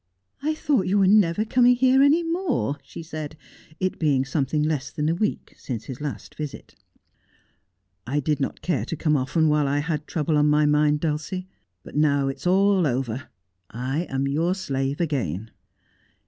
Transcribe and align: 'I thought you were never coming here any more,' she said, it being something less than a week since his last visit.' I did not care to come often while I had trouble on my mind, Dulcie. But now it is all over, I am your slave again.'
'I 0.41 0.55
thought 0.55 0.87
you 0.87 0.97
were 0.97 1.05
never 1.05 1.45
coming 1.45 1.75
here 1.75 2.01
any 2.01 2.23
more,' 2.23 2.79
she 2.81 3.03
said, 3.03 3.37
it 3.79 3.99
being 3.99 4.25
something 4.25 4.63
less 4.63 4.89
than 4.89 5.07
a 5.09 5.13
week 5.13 5.53
since 5.55 5.83
his 5.85 6.01
last 6.01 6.33
visit.' 6.33 6.73
I 8.07 8.19
did 8.19 8.39
not 8.39 8.63
care 8.63 8.83
to 8.83 8.95
come 8.95 9.15
often 9.15 9.47
while 9.47 9.67
I 9.67 9.77
had 9.77 10.07
trouble 10.07 10.37
on 10.37 10.47
my 10.49 10.65
mind, 10.65 11.01
Dulcie. 11.01 11.47
But 11.83 11.95
now 11.95 12.29
it 12.29 12.37
is 12.37 12.47
all 12.47 12.87
over, 12.87 13.29
I 13.69 14.07
am 14.09 14.27
your 14.27 14.55
slave 14.55 14.99
again.' 14.99 15.51